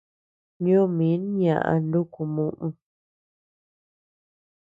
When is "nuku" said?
1.91-2.21